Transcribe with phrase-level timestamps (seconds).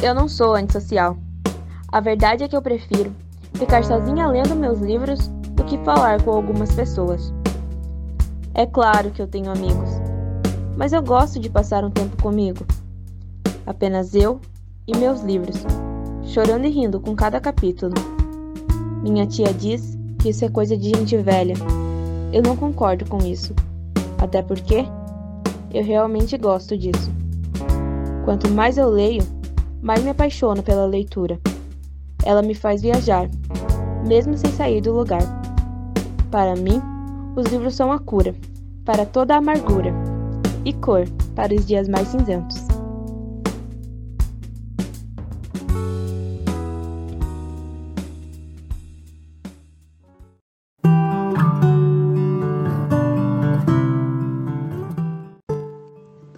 [0.00, 1.16] Eu não sou antissocial.
[1.90, 3.12] A verdade é que eu prefiro
[3.54, 7.32] ficar sozinha lendo meus livros do que falar com algumas pessoas.
[8.54, 9.90] É claro que eu tenho amigos,
[10.76, 12.64] mas eu gosto de passar um tempo comigo.
[13.66, 14.40] Apenas eu
[14.86, 15.64] e meus livros,
[16.22, 17.94] chorando e rindo com cada capítulo.
[19.02, 21.54] Minha tia diz que isso é coisa de gente velha.
[22.32, 23.52] Eu não concordo com isso,
[24.18, 24.84] até porque
[25.74, 27.10] eu realmente gosto disso.
[28.24, 29.37] Quanto mais eu leio,
[29.82, 31.38] mais me apaixono pela leitura.
[32.24, 33.28] Ela me faz viajar,
[34.06, 35.22] mesmo sem sair do lugar.
[36.30, 36.80] Para mim,
[37.36, 38.34] os livros são a cura
[38.84, 39.92] para toda a amargura
[40.64, 41.04] e cor
[41.34, 42.67] para os dias mais cinzentos.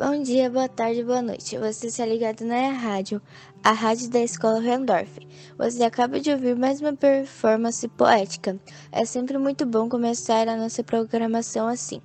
[0.03, 1.59] Bom dia, boa tarde, boa noite.
[1.59, 3.21] Você está ligado na rádio,
[3.63, 5.29] a rádio da Escola Rendorf.
[5.59, 8.59] Você acaba de ouvir mais uma performance poética.
[8.91, 12.01] É sempre muito bom começar a nossa programação assim.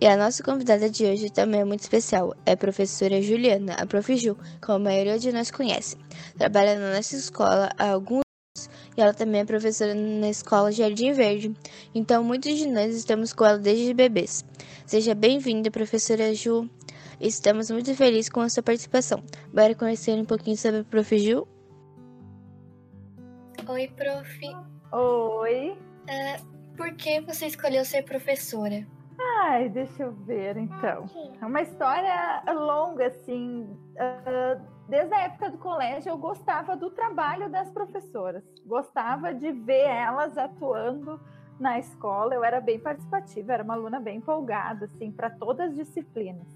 [0.00, 2.32] E a nossa convidada de hoje também é muito especial.
[2.46, 4.16] É a professora Juliana, a Prof.
[4.16, 5.96] Ju, como a maioria de nós conhece.
[6.38, 8.22] Trabalha na nossa escola há alguns
[8.56, 11.52] anos e ela também é professora na escola Jardim Verde.
[11.92, 14.44] Então, muitos de nós estamos com ela desde bebês.
[14.90, 16.68] Seja bem-vinda, professora Ju.
[17.20, 19.22] Estamos muito felizes com a sua participação.
[19.54, 21.16] Bora conhecer um pouquinho sobre a Prof.
[21.16, 21.46] Ju?
[23.68, 24.40] Oi, prof.
[24.92, 25.70] Oi.
[25.70, 28.84] Uh, por que você escolheu ser professora?
[29.44, 31.04] Ai, deixa eu ver então.
[31.40, 33.62] É uma história longa, assim.
[33.62, 38.42] Uh, desde a época do colégio, eu gostava do trabalho das professoras.
[38.66, 41.20] Gostava de ver elas atuando
[41.60, 45.76] na escola, eu era bem participativa, era uma aluna bem empolgada, assim, para todas as
[45.76, 46.48] disciplinas.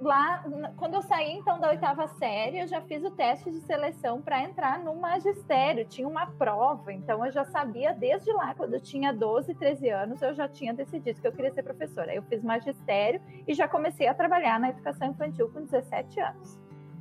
[0.00, 0.44] Lá,
[0.76, 4.42] quando eu saí então da oitava série, eu já fiz o teste de seleção para
[4.42, 9.10] entrar no magistério, tinha uma prova, então eu já sabia desde lá, quando eu tinha
[9.12, 12.14] 12, 13 anos, eu já tinha decidido que eu queria ser professora.
[12.14, 16.58] Eu fiz magistério e já comecei a trabalhar na educação infantil com 17 anos.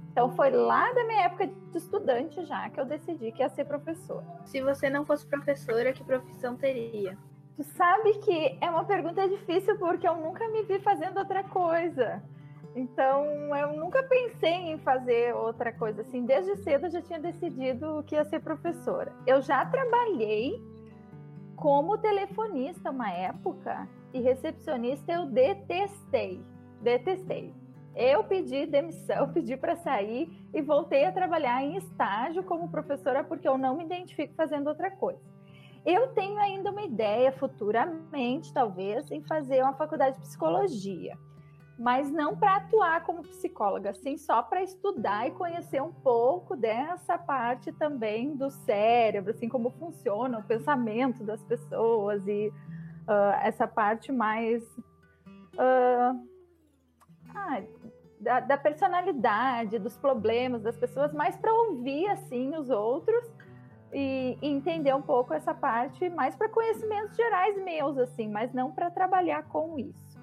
[0.10, 3.66] Então foi lá da minha época de estudante já que eu decidi que ia ser
[3.66, 4.26] professora.
[4.46, 7.18] Se você não fosse professora, que profissão teria?
[7.56, 12.22] Tu sabe que é uma pergunta difícil porque eu nunca me vi fazendo outra coisa.
[12.76, 16.26] Então, eu nunca pensei em fazer outra coisa assim.
[16.26, 19.14] Desde cedo eu já tinha decidido que ia ser professora.
[19.26, 20.62] Eu já trabalhei
[21.56, 26.44] como telefonista uma época e recepcionista eu detestei.
[26.82, 27.54] Detestei.
[27.96, 33.48] Eu pedi demissão, pedi para sair e voltei a trabalhar em estágio como professora porque
[33.48, 35.35] eu não me identifico fazendo outra coisa.
[35.86, 41.16] Eu tenho ainda uma ideia futuramente, talvez, em fazer uma faculdade de psicologia,
[41.78, 47.20] mas não para atuar como psicóloga, sim só para estudar e conhecer um pouco dessa
[47.20, 52.52] parte também do cérebro, assim como funciona o pensamento das pessoas e
[53.08, 54.64] uh, essa parte mais
[55.54, 56.20] uh,
[57.36, 57.62] ah,
[58.20, 63.35] da, da personalidade, dos problemas das pessoas, mais para ouvir assim os outros
[63.98, 68.92] e, entender um pouco essa parte mais para conhecimentos gerais meus, assim, mas não para
[68.92, 70.20] trabalhar com isso.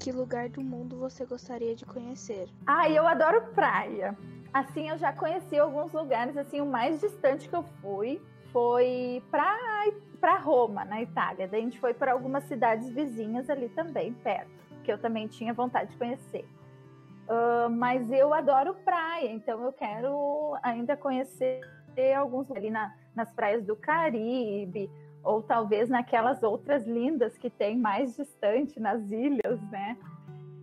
[0.00, 2.48] Que lugar do mundo você gostaria de conhecer?
[2.66, 4.18] Ah, eu adoro praia.
[4.52, 8.20] Assim, eu já conheci alguns lugares, assim, o mais distante que eu fui
[8.52, 9.56] foi para
[10.20, 11.48] para Roma, na Itália.
[11.48, 14.50] Daí a gente foi para algumas cidades vizinhas ali também, perto,
[14.84, 16.44] que eu também tinha vontade de conhecer.
[17.28, 21.60] Uh, mas eu adoro praia, então eu quero ainda conhecer
[22.16, 24.90] alguns ali na, nas praias do Caribe,
[25.22, 29.96] ou talvez naquelas outras lindas que tem mais distante nas ilhas, né?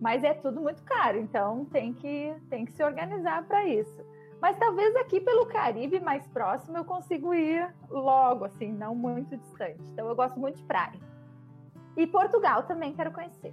[0.00, 4.04] Mas é tudo muito caro, então tem que, tem que se organizar para isso.
[4.40, 9.82] Mas talvez aqui pelo Caribe mais próximo eu consigo ir logo, assim, não muito distante.
[9.92, 10.98] Então eu gosto muito de praia.
[11.96, 13.52] E Portugal também quero conhecer.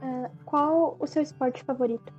[0.00, 2.12] Uh, qual o seu esporte favorito?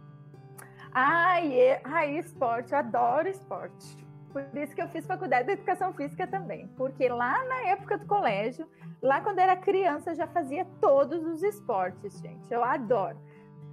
[0.92, 4.09] Ai, é, ai, esporte, eu adoro esporte.
[4.32, 8.06] Por isso que eu fiz faculdade de educação física também, porque lá na época do
[8.06, 8.68] colégio,
[9.02, 12.52] lá quando era criança, já fazia todos os esportes, gente.
[12.52, 13.18] Eu adoro.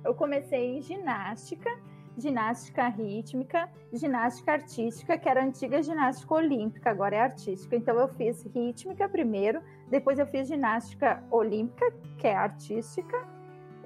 [0.03, 1.70] Eu comecei em ginástica,
[2.17, 7.76] ginástica rítmica, ginástica artística, que era antiga ginástica olímpica, agora é artística.
[7.76, 13.36] Então eu fiz rítmica primeiro, depois eu fiz ginástica olímpica, que é artística,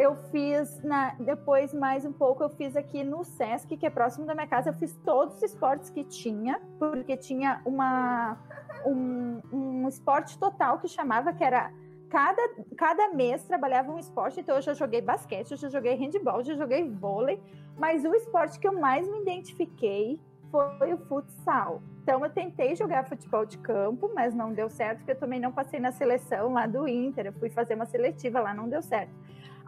[0.01, 4.25] eu fiz na, depois mais um pouco eu fiz aqui no Sesc que é próximo
[4.25, 8.39] da minha casa eu fiz todos os esportes que tinha porque tinha uma
[8.87, 11.71] um, um esporte total que chamava que era
[12.09, 12.43] cada,
[12.79, 16.55] cada mês trabalhava um esporte então eu já joguei basquete eu já joguei handball já
[16.55, 17.39] joguei vôlei
[17.77, 20.19] mas o esporte que eu mais me identifiquei
[20.51, 21.81] foi o futsal.
[22.03, 25.53] Então eu tentei jogar futebol de campo, mas não deu certo, porque eu também não
[25.53, 27.27] passei na seleção lá do Inter.
[27.27, 29.13] Eu fui fazer uma seletiva lá, não deu certo.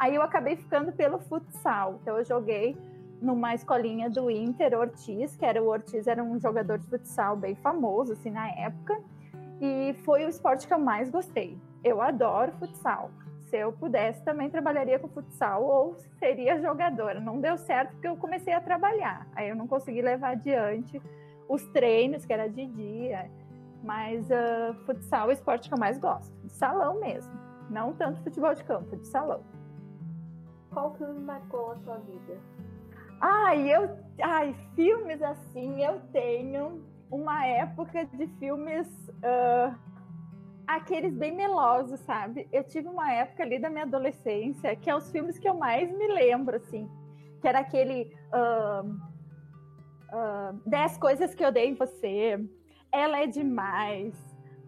[0.03, 2.01] Aí eu acabei ficando pelo futsal.
[2.03, 2.77] Então eu joguei
[3.21, 7.55] numa escolinha do Inter, Ortiz, que era o Ortiz era um jogador de futsal bem
[7.55, 9.01] famoso assim na época,
[9.61, 11.57] e foi o esporte que eu mais gostei.
[11.85, 13.13] Eu adoro futsal.
[13.43, 17.21] Se eu pudesse também trabalharia com futsal ou seria jogadora.
[17.21, 19.29] Não deu certo porque eu comecei a trabalhar.
[19.37, 21.01] Aí eu não consegui levar adiante
[21.49, 23.31] os treinos, que era de dia.
[23.85, 27.33] Mas uh, futsal é o esporte que eu mais gosto, de salão mesmo.
[27.71, 29.45] Não tanto futebol de campo, de salão.
[30.73, 32.39] Qual filme marcou a sua vida?
[33.21, 39.79] Ai, eu, ai, filmes assim, eu tenho uma época de filmes uh,
[40.67, 42.49] aqueles bem melosos, sabe?
[42.51, 45.91] Eu tive uma época ali da minha adolescência que é os filmes que eu mais
[45.93, 46.89] me lembro, assim,
[47.41, 52.43] que era aquele uh, uh, Dez Coisas que Eu Dei em Você,
[52.91, 54.15] Ela é Demais,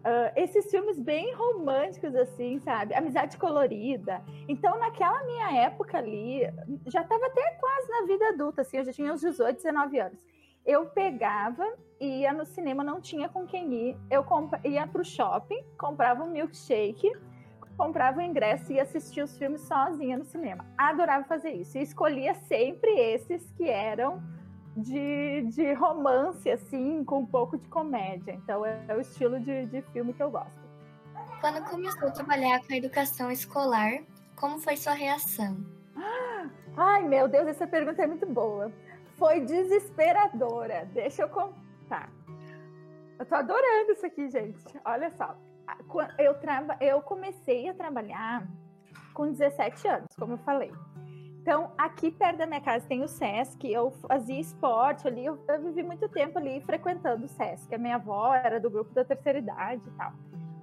[0.05, 2.93] Uh, esses filmes bem românticos, assim, sabe?
[2.93, 4.21] Amizade colorida.
[4.47, 6.41] Então, naquela minha época ali,
[6.85, 10.23] já estava até quase na vida adulta, assim, eu já tinha uns 18, 19 anos.
[10.63, 11.67] Eu pegava
[11.99, 13.97] e ia no cinema, não tinha com quem ir.
[14.11, 14.23] Eu
[14.63, 17.11] ia para o shopping, comprava um milkshake,
[17.75, 20.65] comprava o ingresso e assistia os filmes sozinha no cinema.
[20.77, 21.79] Adorava fazer isso.
[21.79, 24.21] E escolhia sempre esses que eram
[24.75, 28.33] de, de romance, assim, com um pouco de comédia.
[28.33, 30.65] Então é, é o estilo de, de filme que eu gosto.
[31.39, 33.99] Quando começou a trabalhar com a educação escolar,
[34.35, 35.57] como foi sua reação?
[36.77, 38.71] Ai, meu Deus, essa pergunta é muito boa.
[39.17, 40.89] Foi desesperadora.
[40.93, 42.09] Deixa eu contar.
[43.17, 44.61] Eu tô adorando isso aqui, gente.
[44.83, 45.37] Olha só.
[46.17, 46.77] Eu, traba...
[46.81, 48.45] eu comecei a trabalhar
[49.13, 50.71] com 17 anos, como eu falei.
[51.45, 55.61] Então, aqui perto da minha casa tem o SESC, eu fazia esporte ali, eu, eu,
[55.61, 57.75] vivi muito tempo ali frequentando o SESC.
[57.75, 60.11] A minha avó era do grupo da terceira idade e tal.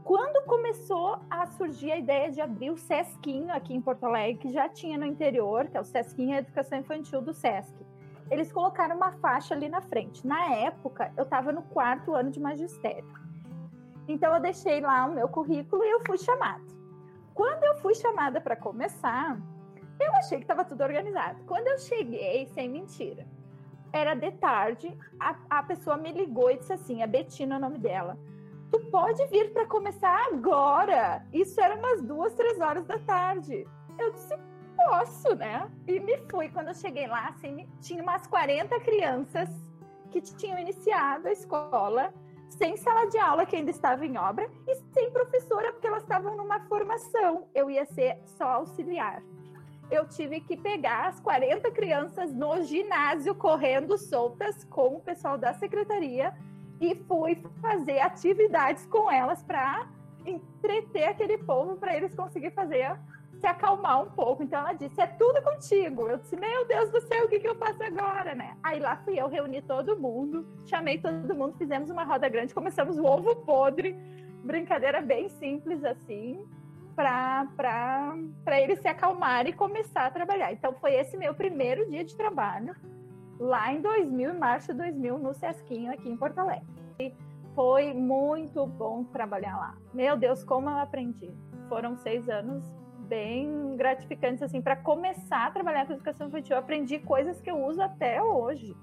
[0.02, 4.48] Quando começou a surgir a ideia de abrir o SESCinho aqui em Porto Alegre, que
[4.48, 7.76] já tinha no interior, que é o SESCinho Educação Infantil do SESC,
[8.28, 10.26] eles colocaram uma faixa ali na frente.
[10.26, 13.06] Na época, eu estava no quarto ano de magistério.
[14.08, 16.64] Então, eu deixei lá o meu currículo e eu fui chamada.
[17.32, 19.38] Quando eu fui chamada para começar,
[20.02, 21.42] eu achei que estava tudo organizado.
[21.44, 23.26] Quando eu cheguei, sem mentira,
[23.92, 27.60] era de tarde, a, a pessoa me ligou e disse assim: a Betina é o
[27.60, 28.18] nome dela.
[28.70, 31.26] Tu pode vir para começar agora.
[31.32, 33.66] Isso era umas duas, três horas da tarde.
[33.98, 34.34] Eu disse:
[34.76, 35.70] posso, né?
[35.86, 36.48] E me fui.
[36.48, 39.48] Quando eu cheguei lá, assim, tinha umas 40 crianças
[40.10, 42.12] que tinham iniciado a escola
[42.48, 46.36] sem sala de aula, que ainda estava em obra, e sem professora, porque elas estavam
[46.36, 47.48] numa formação.
[47.54, 49.22] Eu ia ser só auxiliar
[49.92, 55.52] eu tive que pegar as 40 crianças no ginásio correndo soltas com o pessoal da
[55.52, 56.32] secretaria
[56.80, 59.86] e fui fazer atividades com elas para
[60.24, 62.98] entreter aquele povo para eles conseguirem fazer
[63.38, 64.42] se acalmar um pouco.
[64.42, 66.08] Então ela disse: "É tudo contigo".
[66.08, 68.56] Eu disse: "Meu Deus do céu, o que que eu faço agora, né?".
[68.62, 72.98] Aí lá fui eu reuni todo mundo, chamei todo mundo, fizemos uma roda grande, começamos
[72.98, 73.94] o ovo podre,
[74.42, 76.42] brincadeira bem simples assim
[76.94, 80.52] para eles se acalmarem e começar a trabalhar.
[80.52, 82.74] Então, foi esse meu primeiro dia de trabalho,
[83.38, 86.66] lá em 2000, em março de 2000, no Sesquinho, aqui em Porto Alegre.
[86.98, 87.14] E
[87.54, 89.76] foi muito bom trabalhar lá.
[89.92, 91.30] Meu Deus, como eu aprendi.
[91.68, 92.64] Foram seis anos
[93.08, 96.56] bem gratificantes, assim, para começar a trabalhar com educação infantil.
[96.56, 98.76] Eu aprendi coisas que eu uso até hoje,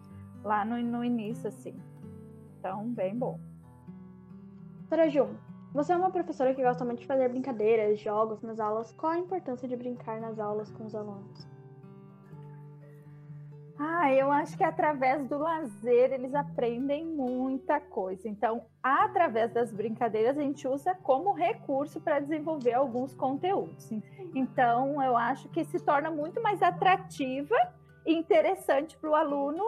[0.43, 1.75] lá no, no início, assim.
[2.59, 3.39] Então, bem bom.
[4.87, 5.29] Para Ju,
[5.73, 8.91] você é uma professora que gosta muito de fazer brincadeiras, jogos nas aulas.
[8.93, 11.47] Qual a importância de brincar nas aulas com os alunos?
[13.81, 18.27] Ah, eu acho que através do lazer eles aprendem muita coisa.
[18.27, 23.89] Então, através das brincadeiras, a gente usa como recurso para desenvolver alguns conteúdos.
[24.35, 27.55] Então, eu acho que se torna muito mais atrativa
[28.05, 29.63] e interessante para o aluno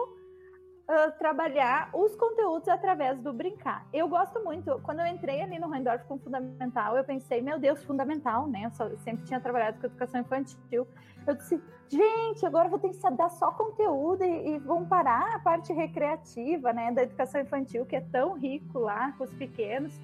[0.92, 3.86] uh, trabalhar os conteúdos através do brincar.
[3.92, 7.82] Eu gosto muito, quando eu entrei ali no Rendorf com fundamental, eu pensei, meu Deus,
[7.84, 8.66] fundamental, né?
[8.66, 10.86] Eu, só, sempre tinha trabalhado com educação infantil.
[11.26, 15.38] Eu disse, gente, agora vou ter que dar só conteúdo e, e vamos parar a
[15.38, 19.98] parte recreativa, né, da educação infantil, que é tão rico lá com os pequenos.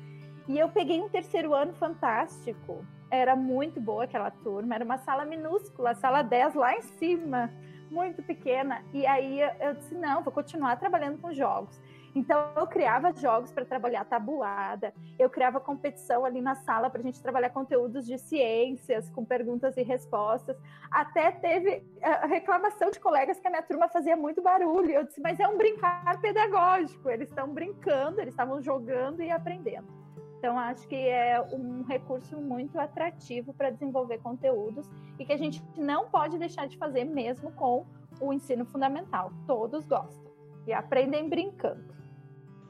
[0.49, 2.85] E eu peguei um terceiro ano fantástico.
[3.11, 7.51] Era muito boa aquela turma, era uma sala minúscula, sala 10 lá em cima
[7.91, 8.83] muito pequena.
[8.93, 11.81] E aí eu disse: não, vou continuar trabalhando com jogos.
[12.15, 17.03] Então, eu criava jogos para trabalhar tabuada, eu criava competição ali na sala para a
[17.03, 20.57] gente trabalhar conteúdos de ciências, com perguntas e respostas.
[20.91, 24.91] Até teve a reclamação de colegas que a minha turma fazia muito barulho.
[24.91, 29.98] Eu disse, mas é um brincar pedagógico, eles estão brincando, eles estavam jogando e aprendendo.
[30.39, 35.61] Então, acho que é um recurso muito atrativo para desenvolver conteúdos e que a gente
[35.77, 37.85] não pode deixar de fazer mesmo com
[38.21, 39.33] o ensino fundamental.
[39.49, 40.31] Todos gostam
[40.65, 41.93] e aprendem brincando.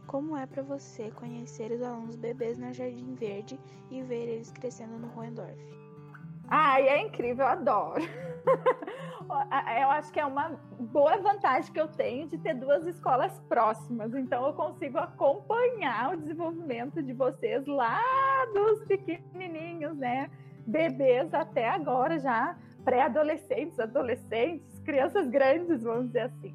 [0.06, 3.60] Como é para você conhecer os alunos bebês na Jardim Verde
[3.90, 5.58] e ver eles crescendo no Roendorf?
[6.48, 8.02] Ai, é incrível, eu adoro.
[9.80, 14.14] eu acho que é uma boa vantagem que eu tenho de ter duas escolas próximas.
[14.14, 18.00] Então, eu consigo acompanhar o desenvolvimento de vocês lá
[18.54, 20.30] dos pequenininhos, né?
[20.66, 26.54] Bebês até agora já, pré-adolescentes, adolescentes, crianças grandes, vamos dizer assim.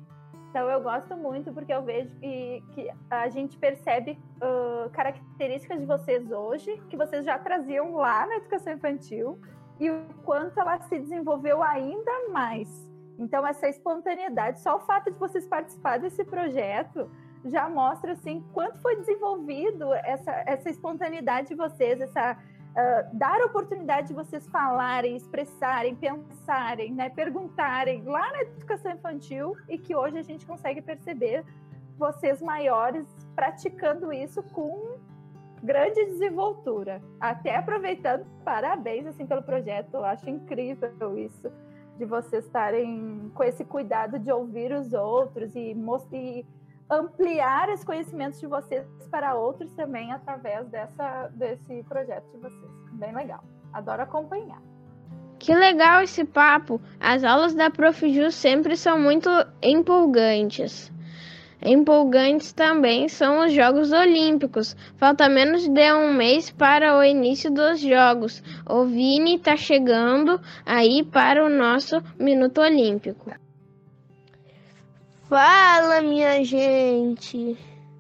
[0.54, 5.86] Então eu gosto muito porque eu vejo que, que a gente percebe uh, características de
[5.88, 9.42] vocês hoje que vocês já traziam lá na educação infantil
[9.80, 12.70] e o quanto ela se desenvolveu ainda mais.
[13.18, 17.10] Então essa espontaneidade, só o fato de vocês participar desse projeto
[17.46, 22.38] já mostra assim quanto foi desenvolvido essa, essa espontaneidade de vocês, essa
[22.74, 29.56] uh, dar a oportunidade de vocês falarem, expressarem, pensarem, né, perguntarem lá na educação infantil
[29.68, 31.44] e que hoje a gente consegue perceber
[31.98, 34.98] vocês maiores praticando isso com
[35.64, 37.02] grande desenvoltura.
[37.20, 41.50] Até aproveitando, parabéns assim pelo projeto, eu acho incrível isso
[41.98, 45.76] de vocês estarem com esse cuidado de ouvir os outros e,
[46.90, 52.72] ampliar os conhecimentos de vocês para outros também através dessa, desse projeto de vocês.
[52.92, 53.44] Bem legal.
[53.72, 54.62] Adoro acompanhar.
[55.40, 56.80] Que legal esse papo!
[57.00, 58.14] As aulas da Prof.
[58.14, 59.30] Ju sempre são muito
[59.62, 60.93] empolgantes.
[61.66, 64.76] Empolgantes também são os Jogos Olímpicos.
[64.98, 68.44] Falta menos de um mês para o início dos Jogos.
[68.70, 73.32] O Vini está chegando aí para o nosso Minuto Olímpico.
[75.30, 77.58] Fala, minha gente!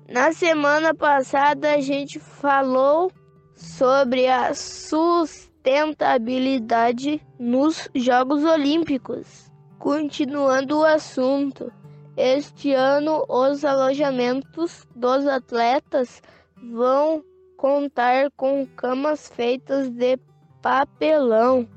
[0.09, 3.09] Na semana passada a gente falou
[3.55, 9.49] sobre a sustentabilidade nos Jogos Olímpicos.
[9.79, 11.71] Continuando o assunto,
[12.15, 16.21] este ano os alojamentos dos atletas
[16.57, 17.23] vão
[17.57, 20.17] contar com camas feitas de
[20.61, 21.67] papelão.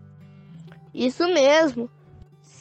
[0.95, 1.91] Isso mesmo,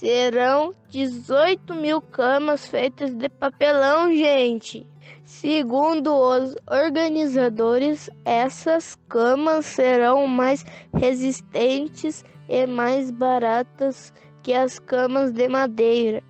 [0.06, 4.86] Serão 18 mil camas feitas de papelão, gente.
[5.24, 14.12] Segundo os organizadores, essas camas serão mais resistentes e mais baratas
[14.44, 16.22] que as camas de madeira.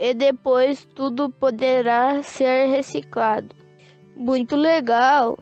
[0.00, 3.48] E depois tudo poderá ser reciclado.
[4.14, 5.36] Muito legal!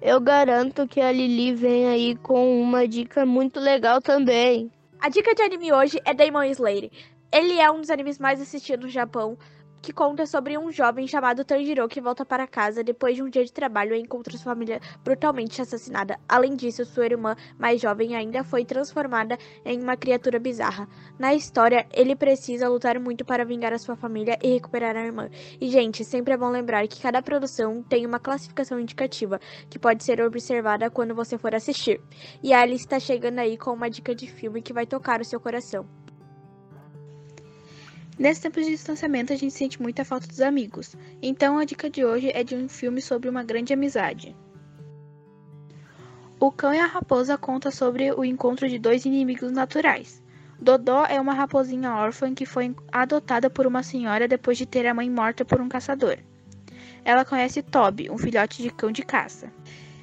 [0.00, 4.70] Eu garanto que a Lili vem aí com uma dica muito legal também.
[5.00, 6.88] A dica de anime hoje é Demon Slayer.
[7.32, 9.36] Ele é um dos animes mais assistidos no Japão,
[9.80, 13.44] que conta sobre um jovem chamado Tanjiro que volta para casa depois de um dia
[13.44, 16.18] de trabalho e encontra sua família brutalmente assassinada.
[16.28, 20.88] Além disso, sua irmã mais jovem ainda foi transformada em uma criatura bizarra.
[21.18, 25.28] Na história, ele precisa lutar muito para vingar a sua família e recuperar a irmã.
[25.60, 30.04] E, gente, sempre é bom lembrar que cada produção tem uma classificação indicativa que pode
[30.04, 32.00] ser observada quando você for assistir.
[32.42, 35.24] E a Alice está chegando aí com uma dica de filme que vai tocar o
[35.24, 35.86] seu coração.
[38.18, 40.96] Nesse tempo de distanciamento, a gente sente muita falta dos amigos.
[41.22, 44.34] Então, a dica de hoje é de um filme sobre uma grande amizade.
[46.40, 50.20] O Cão e a Raposa conta sobre o encontro de dois inimigos naturais.
[50.60, 54.94] Dodó é uma raposinha órfã que foi adotada por uma senhora depois de ter a
[54.94, 56.18] mãe morta por um caçador.
[57.04, 59.52] Ela conhece Toby, um filhote de cão de caça.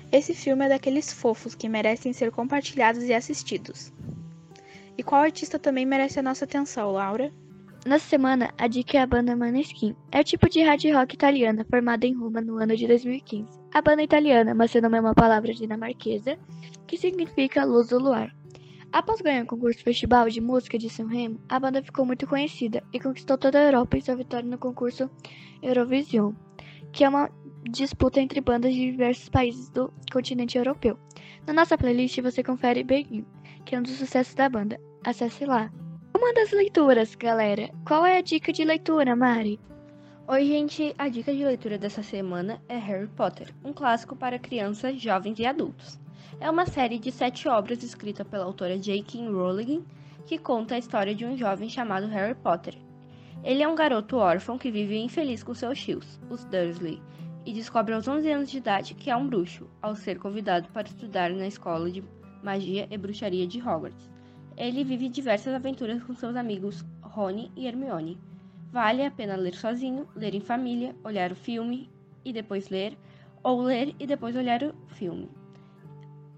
[0.10, 3.92] Esse filme é daqueles fofos que merecem ser compartilhados e assistidos.
[4.98, 7.34] E qual artista também merece a nossa atenção, Laura?
[7.86, 9.96] Nessa semana, a dica é a banda Maneskin.
[10.12, 13.48] É o tipo de hard rock italiana formada em Roma no ano de 2015.
[13.72, 16.36] A banda italiana, mas seu nome é uma palavra dinamarquesa,
[16.88, 18.36] que significa luz do luar.
[18.92, 22.82] Após ganhar o concurso Festival de Música de São Remo, a banda ficou muito conhecida
[22.92, 25.08] e conquistou toda a Europa em sua vitória no concurso
[25.62, 26.34] Eurovision,
[26.92, 27.30] que é uma
[27.70, 30.98] disputa entre bandas de diversos países do continente europeu.
[31.46, 33.24] Na nossa playlist você confere Begin,
[33.64, 34.82] que é um dos sucessos da banda.
[35.04, 35.72] Acesse lá.
[36.18, 37.70] Uma das leituras, galera.
[37.86, 39.60] Qual é a dica de leitura, Mari?
[40.26, 40.96] Oi, gente.
[40.98, 45.46] A dica de leitura dessa semana é Harry Potter, um clássico para crianças, jovens e
[45.46, 46.00] adultos.
[46.40, 49.28] É uma série de sete obras escrita pela autora J.K.
[49.28, 49.86] Rowling
[50.26, 52.78] que conta a história de um jovem chamado Harry Potter.
[53.44, 57.02] Ele é um garoto órfão que vive infeliz com seus tios, os Dursley,
[57.46, 60.88] e descobre aos 11 anos de idade que é um bruxo, ao ser convidado para
[60.88, 62.02] estudar na escola de
[62.42, 64.15] magia e bruxaria de Hogwarts.
[64.58, 68.18] Ele vive diversas aventuras com seus amigos Rony e Hermione.
[68.72, 71.90] Vale a pena ler sozinho, ler em família, olhar o filme
[72.24, 72.98] e depois ler,
[73.44, 75.30] ou ler e depois olhar o filme.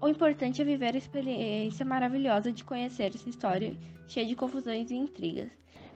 [0.00, 4.94] O importante é viver a experiência maravilhosa de conhecer essa história cheia de confusões e
[4.94, 5.50] intrigas.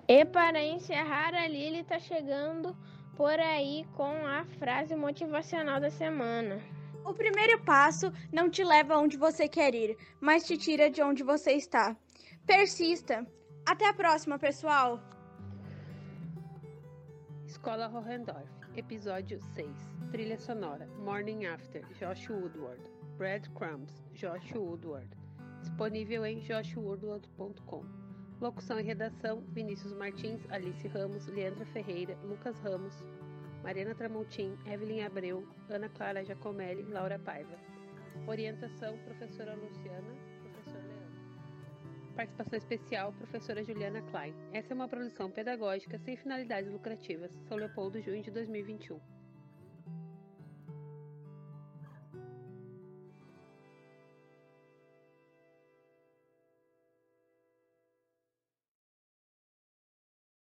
[0.09, 2.77] E para encerrar, a Lily tá chegando
[3.17, 6.61] por aí com a frase motivacional da semana.
[7.05, 11.23] O primeiro passo não te leva onde você quer ir, mas te tira de onde
[11.23, 11.97] você está.
[12.53, 13.27] Persista.
[13.65, 15.01] Até a próxima, pessoal.
[17.47, 19.67] Escola Hohendorf, episódio 6.
[20.11, 22.83] Trilha sonora: Morning After, Josh Woodward.
[23.17, 25.09] Breadcrumbs, Josh Woodward.
[25.63, 27.87] Disponível em joshwoodward.com.
[28.39, 33.03] Locução e redação: Vinícius Martins, Alice Ramos, Leandra Ferreira, Lucas Ramos,
[33.63, 37.57] Mariana Tramontim, Evelyn Abreu, Ana Clara Giacomelli, Laura Paiva.
[38.27, 40.32] Orientação: Professora Luciana.
[42.15, 44.35] Participação especial: Professora Juliana Klein.
[44.53, 47.33] Essa é uma produção pedagógica sem finalidades lucrativas.
[47.49, 49.12] São Leopoldo, junho de 2021.